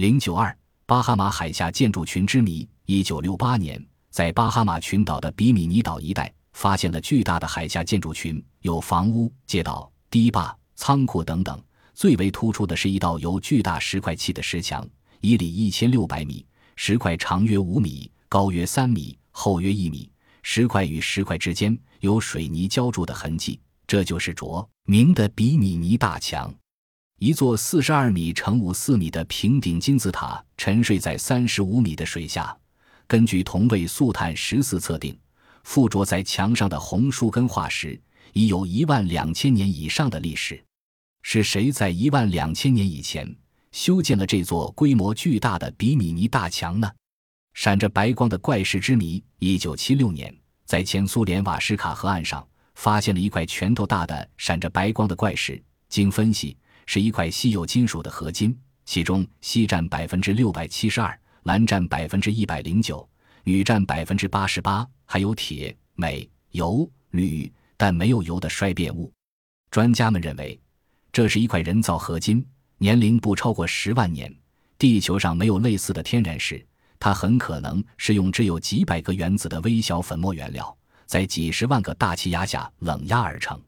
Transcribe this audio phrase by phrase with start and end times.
[0.00, 0.56] 零九二
[0.86, 2.66] 巴哈马海峡建筑群之谜。
[2.86, 11.62] 一九六八年，在巴哈马群岛的比米尼岛一带，发现了巨大的海峡建筑群，有房屋、街道、堤坝、仓库等等。
[11.92, 14.88] 最为突出的是一道由巨大石块砌的石墙，
[15.20, 16.46] 一里一千六百米，
[16.76, 20.10] 石块长约五米，高约三米，厚约一米。
[20.42, 26.50] 石块与石块之间有水泥浇筑的痕迹，这就是着名的比米尼大墙。
[27.20, 32.56] 一座四十二米乘五四米的平顶金字塔沉睡在三十五米的水下。
[33.06, 35.14] 根据同位素碳十四测定，
[35.62, 38.00] 附着在墙上的红树根化石
[38.32, 40.64] 已有一万两千年以上的历史。
[41.20, 43.36] 是谁在一万两千年以前
[43.70, 46.90] 修建了这座规模巨大的比米尼大墙呢？
[47.52, 49.22] 闪着白光的怪石之谜。
[49.40, 50.34] 一九七六年，
[50.64, 55.62] 在前苏联瓦什卡河岸上发现了一块拳头大的闪着白光的怪石。
[55.90, 56.56] 经分析，
[56.92, 63.08] 是一块稀有金属的合金，其中锡占百分之六百七十二，蓝占百分之一百零九，
[63.44, 69.08] 铝占百分之八十八，还有铁、镁、铀、铝，但没有铀的衰变物。
[69.70, 70.60] 专家们认为，
[71.12, 72.44] 这是一块人造合金，
[72.78, 74.34] 年龄不超过十万年。
[74.76, 76.66] 地球上没有类似的天然石。
[76.98, 83.62] 它很可能是用只有几百个原子的微小粉末原料，在几十万个大气压下冷压而成。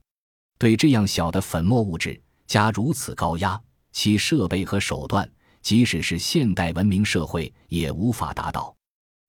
[0.59, 3.61] 对这样小的粉末物质加如此高压，
[3.93, 8.75] 其设备和手段，即使是现代文明社会也无法达到。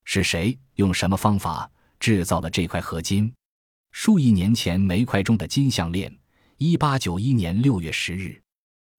[0.06, 1.70] 是谁用什么方法
[2.00, 3.34] 制造了这块合金？
[3.92, 6.14] 数亿年前煤块中的金项链。
[6.58, 8.40] 一八九一年六月十日。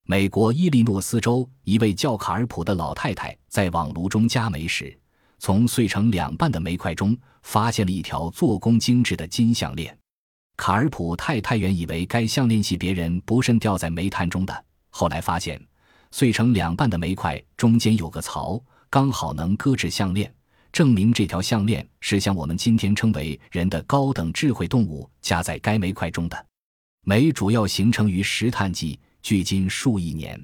[0.06, 4.98] 美国伊利诺斯州一位叫卡尔普的老太太在网炉中加煤时，
[5.38, 9.96] 从碎成两半的煤块中发现了一条做工精致的金项链。
[10.56, 15.60] 卡尔普太太原以为该项链系别人不慎掉在煤炭中的，后来发现
[16.10, 20.32] 碎成两半的煤块中间有个槽，刚好能搁置项链，
[20.72, 26.46] 证明这条项链是像我们今天称为人的高等智慧动物夹在该煤块中的。
[27.04, 28.98] 煤主要形成于石炭纪。
[29.24, 30.38] 距今数亿年，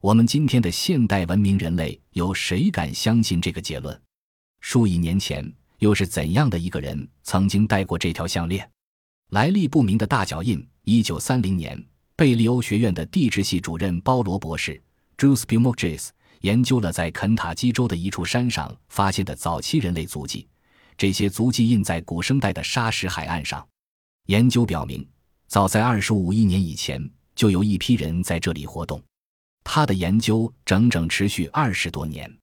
[0.00, 4.00] 我们今天的现代文明人类，有谁敢相信这个结论？
[4.62, 8.66] 数亿年前，又是怎样的一个人曾经戴过这条项链？
[9.30, 10.64] 来历不明的大脚印。
[10.84, 14.80] 一九三零年，贝利欧学院的地质系主任包罗博士
[15.18, 20.46] （Jules b u m o g e s 研究了在肯塔基州的一处山上发现的早期人类足迹。
[20.96, 23.66] 这些足迹印在古生代的沙石海岸上。
[24.26, 25.06] 研究表明，
[25.48, 27.10] 早在二十五亿年以前。
[27.34, 28.98] 就有一批人在这里活动，
[29.62, 32.34] 他的研究整整持续二十多年。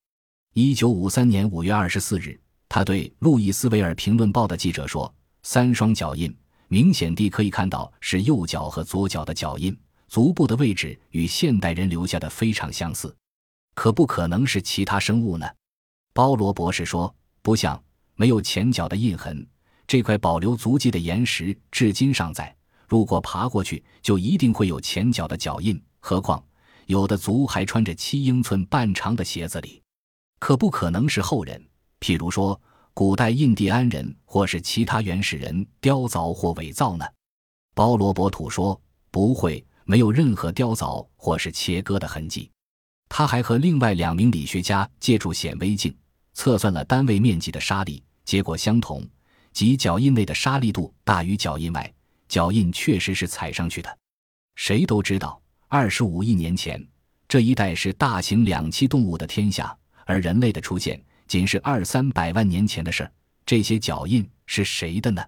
[0.53, 2.39] 一九五三年五月二十四日，
[2.69, 5.11] 他对《路易斯维尔评论报》的记者说
[5.41, 6.31] ：“三双脚印
[6.73, 13.15] 明显地可以看到是右脚和左脚的脚印，足部的位置与现代人留下的非常相似，
[13.75, 15.47] 可不可能是其他生物呢？”
[16.13, 17.79] 包罗博士说：“不像，
[18.15, 19.47] 没有前脚的印痕。
[19.85, 22.51] 这块保留足迹的岩石至今尚在。”
[22.89, 25.79] 如果爬过去，就一定会有前脚的脚印。
[25.99, 26.43] 何况
[26.87, 29.79] 有的足还穿着七英寸半长的鞋子里，
[30.39, 31.63] 可不可能是后人？
[31.99, 32.59] 譬如说，
[32.95, 37.03] 古代印第安人或是其他原始人雕凿或伪造呢？
[37.73, 42.51] 包罗博土说不会，没有任何雕凿或是切割的痕迹。
[43.09, 45.95] 他还和另外两名理学家借助显微镜
[46.33, 49.03] 测算了单位面积的沙粒，结果相同，
[49.51, 51.91] 即脚印内的沙粒度大于脚印外。
[52.27, 53.97] 脚印确实是踩上去的。
[54.55, 56.83] 谁都知道，二十五亿年前，
[57.27, 61.03] 这一带是大型两栖动物的天下，而人类的出现
[61.33, 63.11] 仅是二三百万年前的事儿。
[63.43, 65.25] 这些脚印是谁的呢？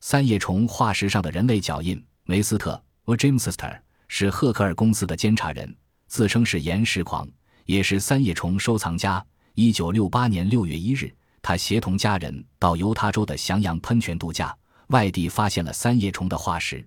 [0.00, 5.72] 三叶虫化石上的人类脚印，梅斯特 （Wojciech） 是赫克尔公司的监察人，
[6.08, 7.28] 自称是岩石狂，
[7.64, 9.24] 也是三叶虫收藏家。
[9.54, 14.52] 一九六八年六月一日，他协同家人到犹他州的翔阳喷泉度假。
[14.88, 16.84] 外地发现了三叶虫的化石。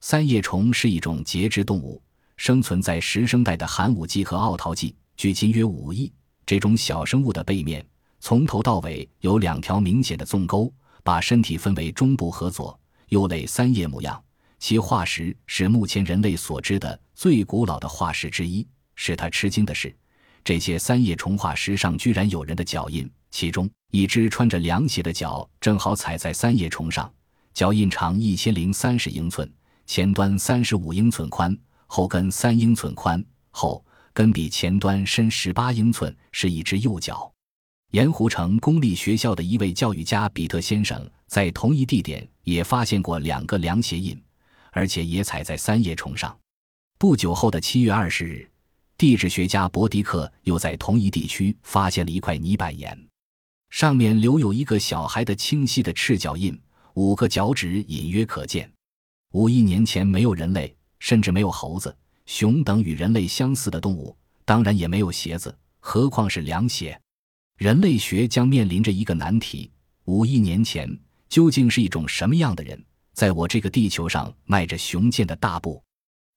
[0.00, 2.02] 三叶虫是一种节肢动物，
[2.36, 6.12] 生存在石生代的寒武纪和奥陶纪，距今约五亿。
[6.44, 7.86] 这种小生物的背面
[8.24, 10.72] 从头到尾有两条明显的纵沟，
[11.02, 12.78] 把身体分为中部和左
[13.08, 14.22] 右类三叶模样。
[14.60, 18.64] 其化石是目前人类所知的最古老的化石之一。
[18.94, 19.92] 使他吃惊的是，
[20.44, 27.12] 这些三叶虫化石上居然有人的脚印，其中一只穿着凉鞋的脚正好踩在三叶虫上。
[27.52, 29.52] 脚印长一千零三十英寸，
[29.84, 31.58] 前端三十五英寸宽，
[31.88, 37.28] 后跟三英寸宽，后跟比前端深十八英寸，是一只右脚。
[37.92, 44.18] 盐湖城公立学校的一位教育家比特先生在同一地点也发现过两个凉鞋印，
[44.70, 46.34] 而且也踩在三叶虫上。
[46.98, 48.48] 不久后的七月二十日，
[48.96, 52.98] 地质学家伯迪克又在同一地区发现了一块泥板岩，
[53.68, 56.58] 上面留有一个小孩的清晰的赤脚印，
[56.94, 58.70] 五个脚趾隐约可见。
[59.34, 64.16] 五亿年前没有人类，甚至没有猴子、熊等与人类相似的动物，
[64.46, 66.98] 当然也没有鞋子，何况是凉鞋。
[67.62, 69.70] 人类学将面临着一个难题：
[70.06, 70.98] 五亿年前
[71.28, 75.80] 究竟是一种什么样的人，在我这个地球上迈着雄健的大步？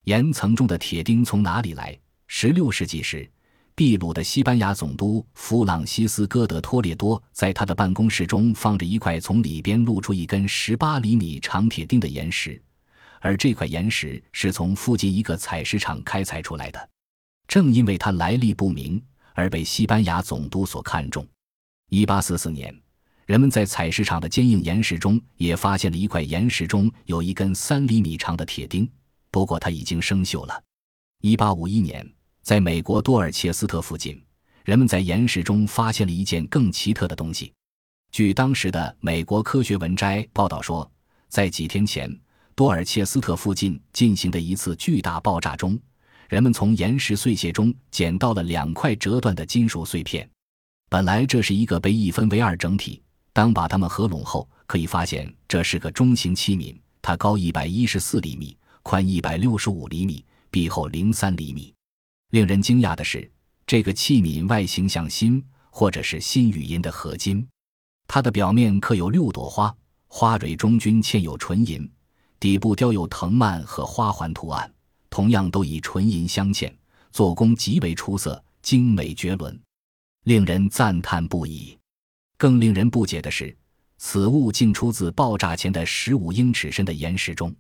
[0.04, 1.98] 岩层中的铁钉从哪里来？
[2.28, 3.28] 十六世纪时，
[3.76, 12.62] 秘鲁的西班牙总督弗朗西斯科·德托列多在他的办公室中放着一块从里边露出一根十八厘米长铁钉的岩石，
[13.20, 16.90] 而这块岩石是从附近一个采石场开采出来的。
[17.48, 19.02] 正因为它来历不明，
[19.36, 21.24] 而被西班牙总督所看重。
[21.90, 22.76] 一八四四年，
[23.28, 28.90] 人们在采石场的坚硬岩石中也发现了一块岩石中有一根三厘米长的铁钉，
[29.30, 30.64] 不过它已经生锈了。
[31.22, 32.08] 一八五一年，
[32.42, 34.20] 在美国多尔切斯特附近，
[34.64, 37.54] 人们在岩石中发现了一件更奇特的东西。
[38.12, 40.90] 据当时的《美国科学文摘》报道说，
[41.28, 42.10] 在几天前，
[42.56, 45.78] 多尔切斯特附近进行的一次巨大爆炸中，
[46.30, 50.30] 人们从岩石碎屑中捡到了两块折断的金属碎片。
[50.90, 53.02] 本来这是一个被一分为二整体，
[53.34, 60.24] 当把它们合拢后，可以发现这是个中型器皿，它高一百一十四厘米，宽一百六十五厘米。
[60.52, 61.74] 壁厚零三厘米。
[62.30, 63.30] 令人惊讶的是，
[63.68, 67.46] 这个器皿外形像心，或者是心语音的合金。
[68.08, 69.76] 它的表面刻有六朵花，
[70.08, 71.92] 花蕊中均嵌有纯银，
[72.40, 74.72] 底部雕有藤蔓和花环图案，
[75.16, 76.70] 同样都以纯银镶嵌，
[77.10, 79.58] 做工极为出色，精美绝伦，
[80.26, 81.78] 令人赞叹不已。
[82.36, 83.56] 更令人不解的是，
[83.98, 87.56] 此物竟出自爆炸前的十五英尺深的岩石中。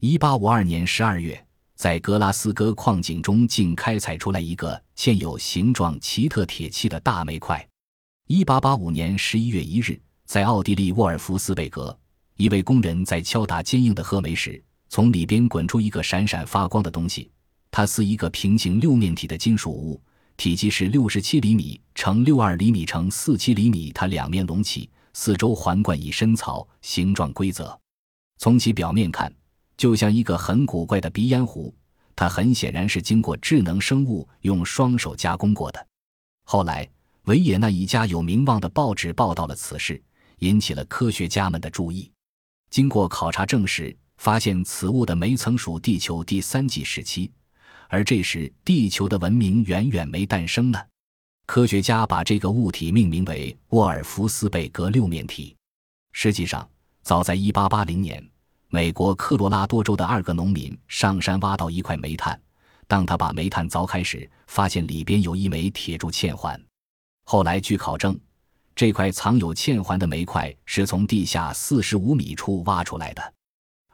[0.00, 1.40] 一八五二年十二月。
[1.76, 7.64] 在格拉斯哥矿井中，竟开采出来一个嵌有形状奇特铁器的大煤块。
[8.26, 11.96] 一八八五年十一月一日，在奥地利沃尔夫斯贝格，
[12.34, 17.30] 一位工人在敲打坚硬的褐煤时，从里边滚出一个闪闪发光的东西。
[17.70, 20.00] 它似一个平行六面体的金属物，
[20.36, 23.92] 体积是六十七厘米乘六二厘米乘四七厘米。
[23.94, 27.78] 它两面隆起，四周环贯以深槽，形状规则。
[28.38, 29.32] 从其表面看。
[29.76, 31.72] 就像一个很古怪的鼻烟壶，
[32.16, 35.86] 它很显然是经过智能生物用双手加工过的。
[36.42, 36.90] 后来，
[37.26, 40.02] 维也纳一家有名望的报纸报道了此事，
[40.40, 42.10] 引起了科学家们的注意。
[42.70, 47.30] 经过考察证实，发现此物的煤层属地球第三纪时期，
[47.88, 50.78] 而这时地球的文明远远没诞生呢。
[51.46, 55.56] 科学家把这个物体命名为沃尔夫斯贝格六面体。
[56.12, 56.68] 实际上，
[57.02, 58.30] 早在1880年。
[58.70, 62.38] 美国科罗拉多州的二个农民上山挖到一块煤炭，
[62.86, 66.62] 当他把煤炭凿开时，发现里边有一枚铁铸嵌环。
[67.24, 68.20] 后来据考证，
[68.76, 73.34] 这块藏有嵌环的煤块是从地下四十五米处挖出来的，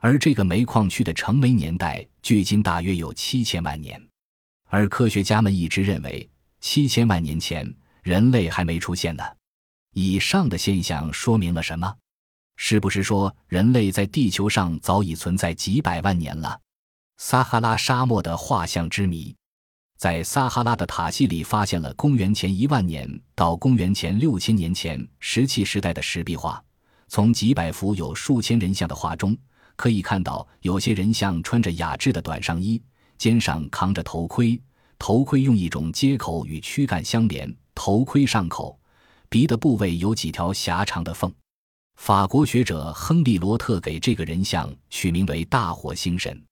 [0.04, 3.98] 而这个煤矿区的成煤年代距今大约有七千万年。
[4.64, 6.28] 而科学家们一直认为，
[6.60, 9.24] 七千万年前人类还没出现呢。
[9.94, 11.90] 以上的现象说明了什么？
[12.56, 16.60] 是不是说人类在地球上早已存在几百万年了？
[17.16, 19.34] 撒哈拉沙漠的画像之谜，
[19.96, 26.62] 在撒哈拉的塔西里发现了公元前一万年到公元前六千年前石器时代的石壁画。
[27.08, 29.34] 从几百幅有数千人像的画中，
[29.76, 32.80] 可以看到有些人像穿着雅致的短上衣，
[33.18, 34.60] 肩上扛着头盔，
[34.98, 38.78] 头盔用一种接口与躯干相连，头盔上口
[39.28, 41.32] 鼻的部位有几条狭长的缝。
[41.96, 46.42] 法国学者亨利·罗特给这个人像取名为“大火星神”。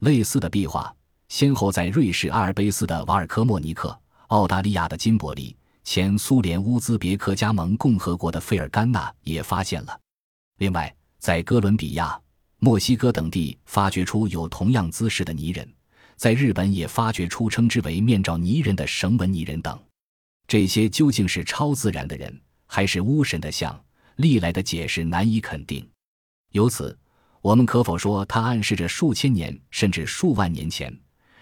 [0.00, 0.92] 类似的壁画，
[1.28, 3.96] 先后在瑞士阿尔卑斯的瓦尔科莫尼克、
[4.28, 10.00] 澳大利亚的金伯利、前苏联乌兹别克加盟共和国的费尔干纳也发现了。
[10.58, 12.20] 另外，在哥伦比亚、
[12.62, 15.66] 墨西哥等地发掘出有同样姿势的泥人，
[16.16, 19.82] 在日本也发掘出称之为面罩泥人的绳纹泥人等。
[20.46, 23.82] 这些究竟是超自然的人，还是巫神的像？
[24.16, 25.88] 历来的解释难以肯定，
[26.52, 26.98] 由此，
[27.40, 30.94] 我们可否说它暗示着数千年甚至数万年前，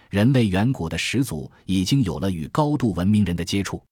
[0.09, 3.83] 人类远古的始祖已经有了与高度文明人的接触？